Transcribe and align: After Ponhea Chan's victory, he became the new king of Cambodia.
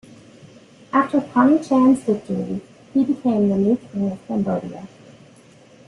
After 0.91 1.19
Ponhea 1.19 1.63
Chan's 1.63 1.99
victory, 2.05 2.59
he 2.91 3.05
became 3.05 3.49
the 3.49 3.55
new 3.55 3.75
king 3.77 4.11
of 4.11 4.27
Cambodia. 4.27 4.87